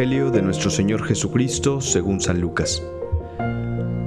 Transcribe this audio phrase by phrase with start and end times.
[0.00, 2.82] Evangelio de nuestro Señor Jesucristo según San Lucas.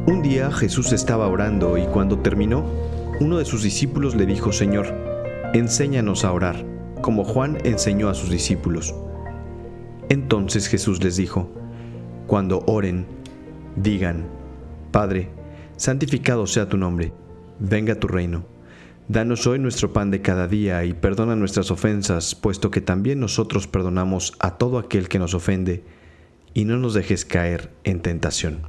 [0.08, 2.66] Un día Jesús estaba orando y cuando terminó,
[3.20, 4.88] uno de sus discípulos le dijo, Señor,
[5.54, 6.66] enséñanos a orar,
[7.04, 8.96] como Juan enseñó a sus discípulos.
[10.10, 11.52] Entonces Jesús les dijo,
[12.26, 13.06] Cuando oren,
[13.76, 14.26] digan,
[14.90, 15.30] Padre,
[15.78, 17.14] santificado sea tu nombre,
[17.60, 18.53] venga tu reino
[19.10, 23.68] Danos hoy nuestro pan de cada día y perdona nuestras ofensas, puesto que también nosotros
[23.68, 25.84] perdonamos a todo aquel que nos ofende,
[26.54, 28.62] y no nos dejes caer en tentación.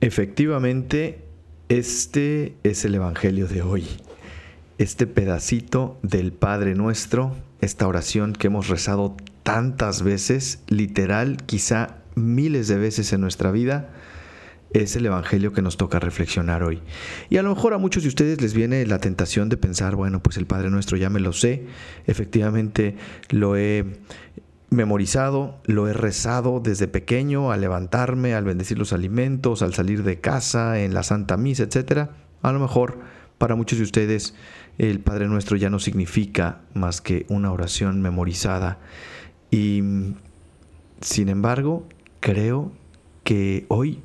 [0.00, 1.22] Efectivamente,
[1.68, 3.86] este es el Evangelio de hoy.
[4.78, 12.66] Este pedacito del Padre nuestro, esta oración que hemos rezado tantas veces, literal, quizá miles
[12.66, 13.90] de veces en nuestra vida,
[14.72, 16.80] es el Evangelio que nos toca reflexionar hoy.
[17.28, 20.22] Y a lo mejor a muchos de ustedes les viene la tentación de pensar, bueno,
[20.22, 21.66] pues el Padre Nuestro ya me lo sé,
[22.06, 22.96] efectivamente
[23.30, 24.00] lo he
[24.70, 30.20] memorizado, lo he rezado desde pequeño, al levantarme, al bendecir los alimentos, al salir de
[30.20, 32.10] casa, en la Santa Misa, etc.
[32.42, 33.00] A lo mejor
[33.38, 34.34] para muchos de ustedes
[34.78, 38.78] el Padre Nuestro ya no significa más que una oración memorizada.
[39.50, 39.82] Y
[41.00, 41.88] sin embargo,
[42.20, 42.72] creo
[43.24, 44.02] que hoy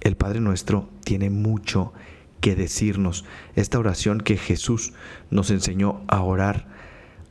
[0.00, 1.92] el Padre Nuestro tiene mucho
[2.40, 3.24] que decirnos.
[3.54, 4.92] Esta oración que Jesús
[5.30, 6.68] nos enseñó a orar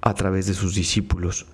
[0.02, 1.48] a través de sus discípulos.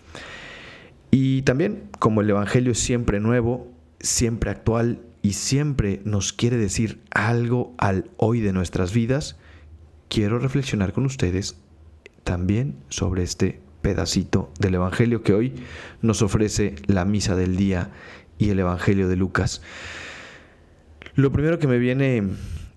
[1.11, 7.01] Y también, como el Evangelio es siempre nuevo, siempre actual y siempre nos quiere decir
[7.11, 9.37] algo al hoy de nuestras vidas,
[10.09, 11.57] quiero reflexionar con ustedes
[12.23, 15.53] también sobre este pedacito del Evangelio que hoy
[16.01, 17.91] nos ofrece la misa del día
[18.37, 19.61] y el Evangelio de Lucas.
[21.15, 22.23] Lo primero que me viene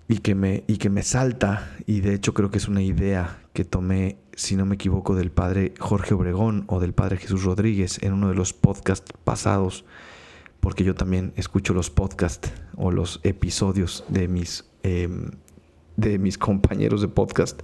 [0.07, 3.41] y que me, y que me salta, y de hecho creo que es una idea
[3.51, 8.01] que tomé, si no me equivoco, del padre Jorge Obregón o del padre Jesús Rodríguez
[8.01, 9.83] en uno de los podcasts pasados,
[10.61, 15.31] porque yo también escucho los podcasts o los episodios de mis, em,
[15.97, 17.61] de mis compañeros de podcast,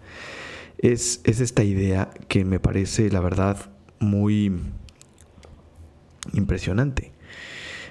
[0.77, 4.51] es, es esta idea que me parece, la verdad, muy
[6.33, 7.13] impresionante.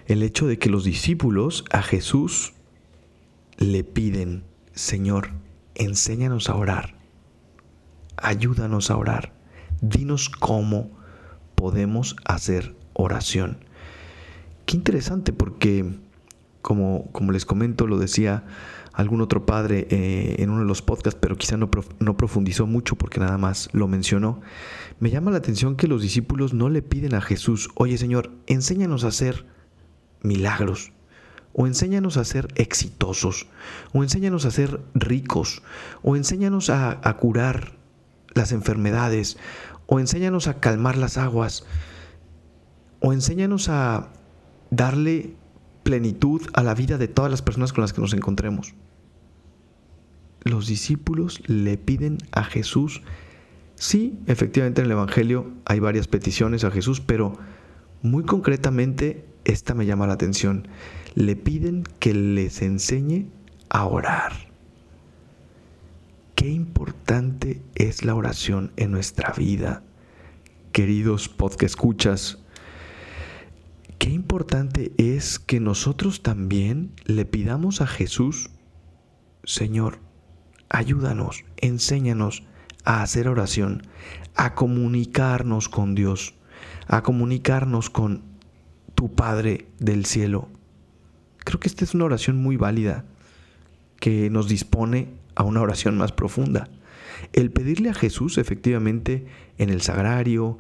[0.07, 2.54] El hecho de que los discípulos a Jesús
[3.57, 5.31] le piden, Señor,
[5.75, 6.97] enséñanos a orar,
[8.17, 9.33] ayúdanos a orar,
[9.81, 10.91] dinos cómo
[11.55, 13.59] podemos hacer oración.
[14.67, 15.99] Qué interesante porque,
[16.63, 18.45] como, como les comento, lo decía
[18.95, 22.97] algún otro padre eh, en uno de los podcasts, pero quizá no, no profundizó mucho
[22.97, 24.41] porque nada más lo mencionó.
[25.01, 29.05] Me llama la atención que los discípulos no le piden a Jesús, oye Señor, enséñanos
[29.05, 29.47] a hacer
[30.23, 30.93] milagros,
[31.55, 33.47] o enséñanos a ser exitosos,
[33.93, 35.63] o enséñanos a ser ricos,
[36.03, 37.73] o enséñanos a, curar
[38.35, 39.39] las enfermedades,
[39.87, 41.65] o enséñanos a calmar las aguas,
[43.01, 44.11] o enséñanos a
[44.71, 45.37] darle
[45.85, 48.75] plenitud a la vida de todas las personas con las que nos encontremos.
[50.43, 53.03] Los discípulos le piden a Jesús,
[53.77, 57.39] sí, efectivamente en el Evangelio hay varias peticiones a Jesús, pero
[58.03, 60.69] muy concretamente esta me llama la atención
[61.15, 63.27] le piden que les enseñe
[63.69, 64.33] a orar.
[66.35, 69.83] Qué importante es la oración en nuestra vida,
[70.73, 72.39] queridos podcast escuchas.
[73.99, 78.51] Qué importante es que nosotros también le pidamos a Jesús,
[79.45, 79.99] Señor,
[80.69, 82.43] ayúdanos, enséñanos
[82.85, 83.87] a hacer oración,
[84.35, 86.35] a comunicarnos con Dios,
[86.89, 88.34] a comunicarnos con
[88.95, 90.49] tu Padre del cielo,
[91.45, 93.05] Creo que esta es una oración muy válida
[94.01, 96.69] que nos dispone a una oración más profunda.
[97.33, 99.27] El pedirle a Jesús efectivamente
[99.59, 100.59] en el sagrario,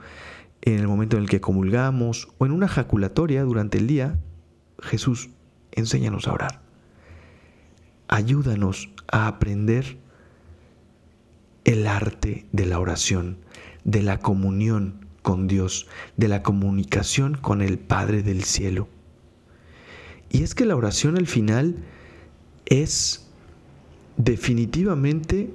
[0.61, 4.19] en el momento en el que comulgamos o en una jaculatoria durante el día,
[4.81, 5.31] Jesús,
[5.73, 6.63] enséñanos a orar.
[8.09, 9.99] Ayúdanos a aprender
[11.65, 13.39] el arte de la oración,
[13.85, 15.89] de la comunión con Dios,
[16.19, 18.89] de la comunicación con el Padre del cielo.
[20.31, 21.77] Y es que la oración al final
[22.67, 23.27] es
[24.19, 25.51] definitivamente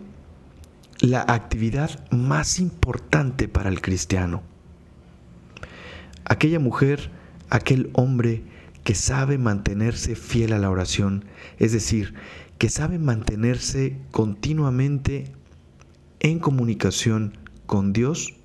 [1.01, 4.41] la actividad más importante para el cristiano.
[6.25, 7.11] Aquella mujer,
[7.51, 8.41] aquel hombre
[8.83, 11.25] que sabe mantenerse fiel a la oración,
[11.59, 12.15] es decir,
[12.57, 15.31] que sabe mantenerse continuamente
[16.21, 17.37] en comunicación
[17.67, 18.38] con Dios,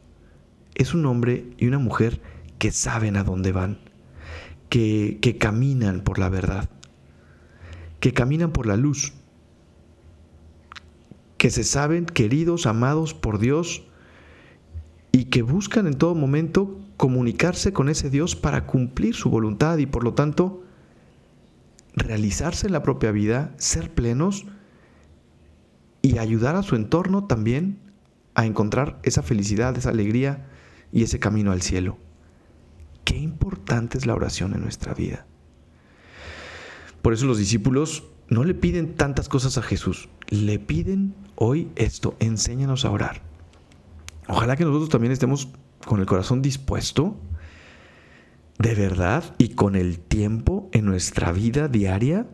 [0.75, 2.21] es un hombre y una mujer
[2.59, 3.79] que saben a dónde van
[4.75, 6.69] que, caminan por la verdad,
[8.01, 9.13] que caminan por la luz,
[11.39, 13.85] que se saben queridos, amados por Dios
[15.13, 19.87] y que buscan en todo momento comunicarse con ese Dios para cumplir su voluntad y
[19.87, 20.65] por lo tanto
[21.95, 24.47] realizarse en la propia vida, ser plenos
[26.03, 27.79] y ayudar a su entorno también
[28.35, 30.49] a encontrar esa felicidad, esa alegría
[30.95, 31.99] y ese camino al cielo.
[33.05, 35.27] Qué importante es la oración en nuestra vida.
[37.03, 42.17] Por eso los discípulos no le piden tantas cosas a Jesús, le piden hoy esto,
[42.21, 43.23] enséñanos a orar.
[44.29, 45.49] Ojalá que nosotros también estemos
[45.85, 47.19] con el corazón dispuesto
[48.59, 52.27] de verdad y con el tiempo en nuestra vida diaria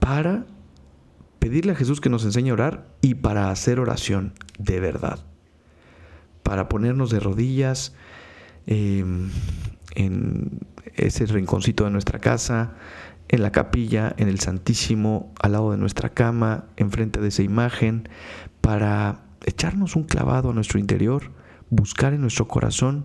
[0.00, 0.46] para
[1.38, 5.24] pedirle a Jesús que nos enseñe a orar y para hacer oración de verdad.
[6.48, 7.92] Para ponernos de rodillas
[8.66, 9.28] em,
[9.94, 10.60] en
[10.94, 12.72] ese rinconcito de nuestra casa,
[13.28, 18.08] en la capilla, en el Santísimo, al lado de nuestra cama, enfrente de esa imagen,
[18.62, 21.32] para echarnos un clavado a nuestro interior,
[21.68, 23.04] buscar en nuestro corazón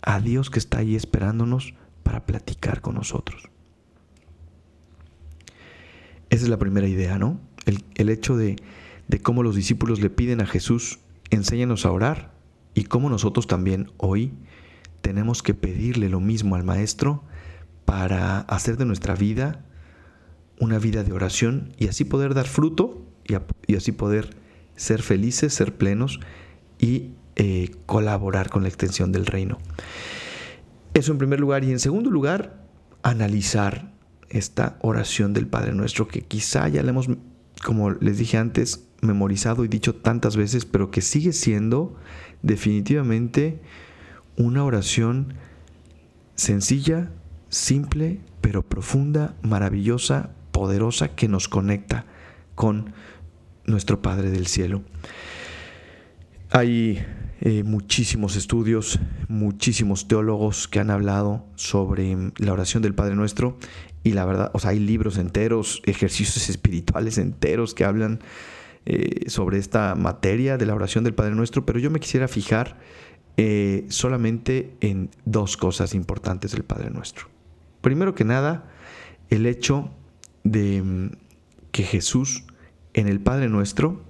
[0.00, 3.50] a Dios que está ahí esperándonos para platicar con nosotros.
[6.30, 7.38] Esa es la primera idea, ¿no?
[7.66, 8.56] El, hecho de,
[9.08, 12.31] de cómo los discípulos le piden a Jesús, enséñanos a orar,
[12.74, 14.32] y cómo nosotros también hoy
[15.00, 17.24] tenemos que pedirle lo mismo al Maestro
[17.84, 19.64] para hacer de nuestra vida
[20.58, 23.02] una vida de oración y así poder dar fruto
[23.66, 24.36] y, así poder
[24.76, 26.20] ser felices, ser plenos
[26.78, 29.58] y eh, colaborar con la extensión del reino.
[30.94, 31.64] Eso en primer lugar.
[31.64, 32.64] Y en segundo lugar,
[33.02, 33.92] analizar
[34.28, 37.08] esta oración del Padre Nuestro que quizá ya le hemos,
[37.64, 41.96] como les dije antes, memorizado y dicho tantas veces, pero que sigue siendo
[42.42, 43.60] definitivamente
[44.36, 45.34] una oración
[46.34, 47.10] sencilla,
[47.48, 52.04] simple, pero profunda, maravillosa, poderosa, que nos conecta
[52.54, 52.92] con
[53.66, 54.82] nuestro Padre del Cielo.
[56.50, 57.04] Hay
[57.40, 63.56] eh, muchísimos estudios, muchísimos teólogos que han hablado sobre la oración del Padre Nuestro
[64.04, 68.20] y la verdad, o sea, hay libros enteros, ejercicios espirituales enteros que hablan
[68.84, 72.78] eh, sobre esta materia de la oración del Padre Nuestro, pero yo me quisiera fijar
[73.36, 77.28] eh, solamente en dos cosas importantes del Padre Nuestro.
[77.80, 78.70] Primero que nada,
[79.30, 79.90] el hecho
[80.44, 81.10] de mm,
[81.70, 82.44] que Jesús
[82.94, 84.02] en el Padre Nuestro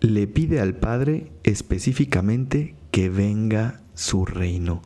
[0.00, 4.82] le pide al Padre específicamente que venga su reino.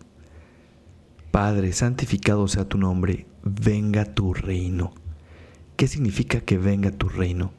[1.31, 4.95] Padre, santificado sea tu nombre, venga tu reino.
[5.77, 7.53] ¿Qué significa que venga tu reino?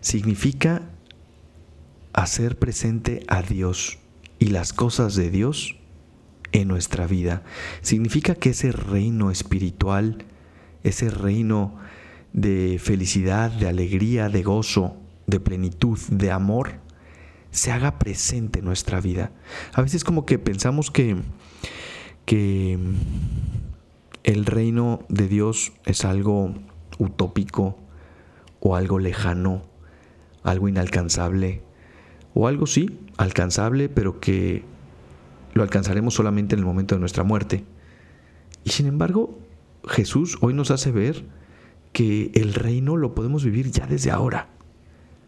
[0.00, 0.82] Significa
[2.12, 3.98] hacer presente a Dios
[4.38, 5.76] y las cosas de Dios
[6.52, 7.42] en nuestra vida.
[7.82, 10.24] Significa que ese reino espiritual,
[10.82, 11.76] ese reino
[12.32, 14.96] de felicidad, de alegría, de gozo,
[15.26, 16.80] de plenitud, de amor,
[17.50, 19.32] se haga presente en nuestra vida.
[19.72, 21.16] A veces como que pensamos que,
[22.24, 22.78] que
[24.24, 26.54] el reino de Dios es algo
[26.98, 27.76] utópico
[28.60, 29.62] o algo lejano,
[30.42, 31.62] algo inalcanzable,
[32.34, 34.64] o algo sí, alcanzable, pero que
[35.54, 37.64] lo alcanzaremos solamente en el momento de nuestra muerte.
[38.64, 39.38] Y sin embargo,
[39.86, 41.24] Jesús hoy nos hace ver
[41.92, 44.48] que el reino lo podemos vivir ya desde ahora.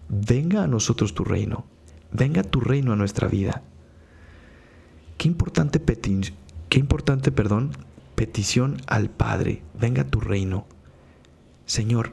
[0.09, 1.65] Venga a nosotros tu reino,
[2.13, 3.63] venga tu reino a nuestra vida.
[5.17, 5.81] Qué importante,
[6.69, 7.71] qué importante perdón,
[8.15, 10.67] petición al Padre, venga tu reino.
[11.69, 12.13] Señor,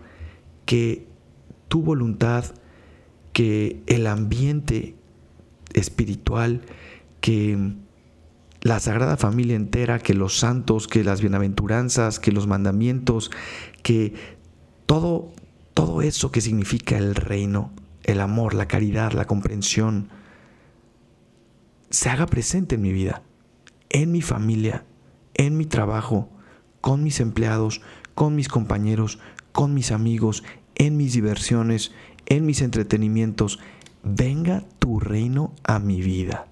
[0.65, 1.07] que
[1.69, 2.45] tu voluntad,
[3.33, 4.95] que el ambiente
[5.73, 6.61] espiritual,
[7.21, 7.73] que
[8.61, 13.31] la Sagrada Familia entera, que los santos, que las bienaventuranzas, que los mandamientos,
[13.81, 14.13] que
[14.85, 15.31] todo,
[15.73, 17.71] todo eso que significa el reino,
[18.03, 20.09] el amor, la caridad, la comprensión,
[21.89, 23.21] se haga presente en mi vida,
[23.89, 24.83] en mi familia,
[25.33, 26.29] en mi trabajo,
[26.81, 27.81] con mis empleados,
[28.15, 29.19] con mis compañeros,
[29.55, 30.43] con mis amigos,
[30.75, 31.93] en mis diversiones,
[32.25, 33.59] en mis entretenimientos.
[34.03, 36.47] Venga tu reino a mi vida.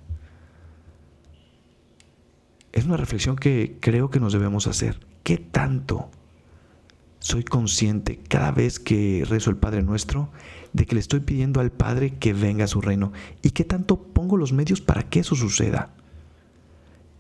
[2.72, 5.06] Es una reflexión que creo que nos debemos hacer.
[5.24, 6.12] ¿Qué tanto
[7.20, 10.30] soy consciente cada vez que rezo el Padre Nuestro
[10.72, 13.12] de que le estoy pidiendo al Padre que venga a su reino?
[13.42, 15.94] ¿Y qué tanto pongo los medios para que eso suceda?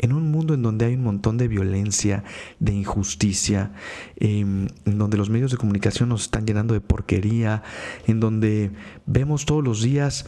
[0.03, 2.25] En un mundo en donde hay un montón de violencia,
[2.59, 3.71] de injusticia,
[4.17, 7.63] em, en donde los medios de comunicación nos están llenando de porquería,
[8.05, 8.71] en donde
[9.05, 10.25] vemos todos los días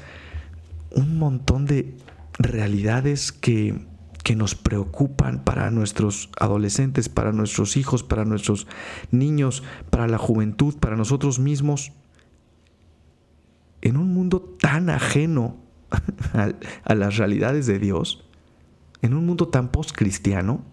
[0.92, 1.94] un montón de
[2.40, 3.86] realidades que,
[4.24, 8.68] que nos preocupan para nuestros adolescentes, para nuestros hijos, para nuestros
[9.12, 11.92] niños, para la juventud, para nosotros mismos.
[13.82, 15.58] En un mundo tan ajeno
[16.86, 18.25] a, las realidades de Dios,
[19.06, 20.64] en un mundo tan post-cristiano,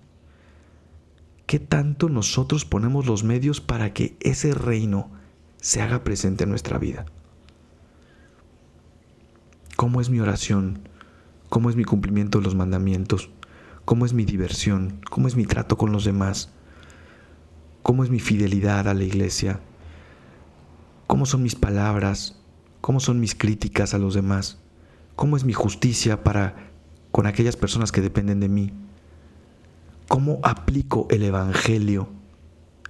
[1.47, 5.11] ¿qué tanto nosotros ponemos los medios para que ese reino
[5.59, 7.05] se haga presente en nuestra vida?
[9.77, 10.89] ¿Cómo es mi oración?
[11.51, 13.29] ¿Cómo es mi cumplimiento de los mandamientos?
[13.85, 15.01] ¿Cómo es mi diversión?
[15.11, 16.51] ¿Cómo es mi trato con los demás?
[17.83, 19.61] ¿Cómo es mi fidelidad a la iglesia?
[21.07, 22.41] ¿Cómo son mis palabras?
[22.81, 24.59] ¿Cómo son mis críticas a los demás?
[25.17, 26.72] ¿Cómo es mi justicia para
[27.12, 28.73] con aquellas personas que dependen de mí?
[30.09, 32.09] ¿Cómo aplico el Evangelio,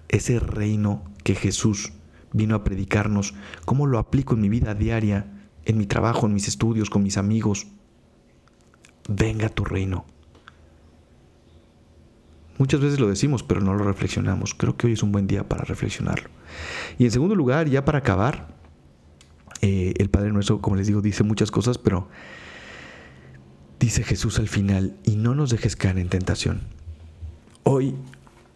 [0.08, 1.92] ese reino que Jesús
[2.32, 3.34] vino a predicarnos?
[3.64, 5.26] ¿Cómo lo aplico en mi vida diaria,
[5.64, 7.66] en mi trabajo, en mis estudios, con mis amigos?
[9.08, 10.06] Venga tu reino.
[12.58, 14.54] Muchas veces lo decimos, pero no lo reflexionamos.
[14.54, 16.30] Creo que hoy es un buen día para reflexionarlo.
[16.98, 18.54] Y en segundo lugar, ya para acabar,
[19.62, 22.08] eh, el Padre Nuestro, como les digo, dice muchas cosas, pero
[23.82, 26.60] dice Jesús al final, y no nos dejes caer en tentación.
[27.64, 27.96] Hoy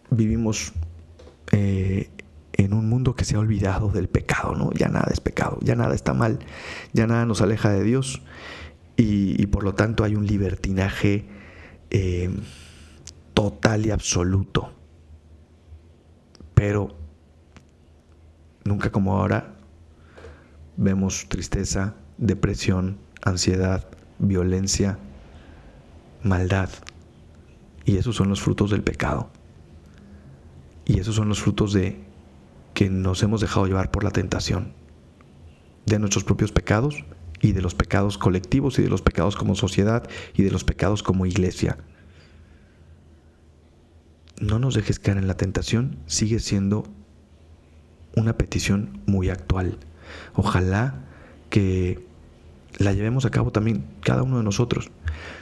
[0.09, 0.71] vivimos
[1.51, 2.09] eh,
[2.53, 4.71] en un mundo que se ha olvidado del pecado, ¿no?
[4.71, 6.39] Ya nada es pecado, ya nada está mal,
[6.93, 8.21] ya nada nos aleja de Dios,
[8.95, 11.25] y, por lo tanto hay un libertinaje
[11.89, 12.29] eh,
[13.33, 14.71] total y absoluto.
[16.53, 16.95] Pero
[18.63, 19.55] nunca como ahora
[20.77, 23.87] vemos tristeza, depresión, ansiedad,
[24.19, 24.97] violencia,
[26.23, 26.69] maldad.
[27.85, 29.29] Y esos son los frutos del pecado.
[30.85, 32.03] Y esos son los frutos de
[32.73, 34.73] que nos hemos dejado llevar por la tentación
[35.85, 37.03] de nuestros propios pecados
[37.41, 41.01] y de los pecados colectivos y de los pecados como sociedad y de los pecados
[41.01, 41.77] como iglesia
[44.39, 46.83] no nos dejes caer en la tentación sigue siendo
[48.15, 49.77] una petición muy actual.
[50.33, 51.05] Ojalá
[51.49, 52.06] que
[52.77, 54.91] la llevemos a cabo también cada uno de nosotros.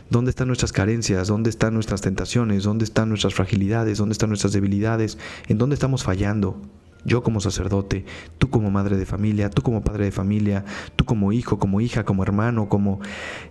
[0.09, 1.27] ¿Dónde están nuestras carencias?
[1.27, 2.63] ¿Dónde están nuestras tentaciones?
[2.63, 3.97] ¿Dónde están nuestras fragilidades?
[3.97, 5.17] ¿Dónde están nuestras debilidades?
[5.47, 6.61] ¿En dónde estamos fallando?
[7.03, 8.05] Yo como sacerdote,
[8.39, 10.65] tú como madre de familia, tú como padre de familia,
[10.95, 12.99] tú como hijo, como hija, como hermano, como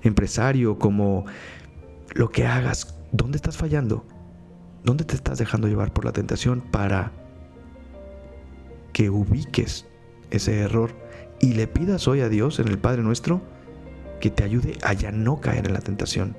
[0.03, 1.25] empresario, como
[2.15, 4.05] lo que hagas, ¿dónde estás fallando?
[4.83, 7.13] ¿Dónde te estás dejando llevar por la tentación para
[8.93, 9.87] que ubiques
[10.31, 10.91] ese error
[11.41, 13.41] y le pidas hoy a Dios en el Padre nuestro
[14.21, 16.37] que te ayude a ya no caer en la tentación,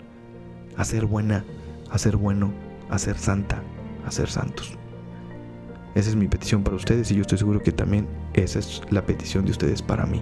[0.77, 1.45] a ser buena,
[1.89, 2.51] a ser bueno,
[2.89, 3.61] a ser santa,
[4.05, 4.77] a ser santos?
[5.95, 9.05] Esa es mi petición para ustedes y yo estoy seguro que también esa es la
[9.05, 10.21] petición de ustedes para mí.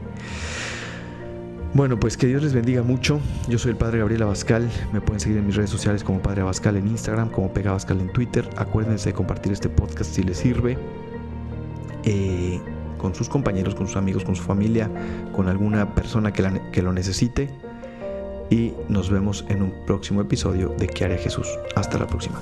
[1.74, 3.20] Bueno, pues que Dios les bendiga mucho.
[3.50, 4.70] Yo soy el Padre Gabriel Abascal.
[4.94, 8.00] Me pueden seguir en mis redes sociales como Padre Abascal en Instagram, como Pega Abascal
[8.00, 8.48] en Twitter.
[8.58, 10.78] Acuérdense de compartir este podcast si les sirve.
[12.04, 12.62] Eh,
[13.04, 14.90] con sus compañeros, con sus amigos, con su familia,
[15.36, 17.50] con alguna persona que, lo necesite.
[18.50, 21.48] Y nos vemos en un próximo episodio de ¿Qué hará Jesús?
[21.76, 22.42] Hasta la próxima.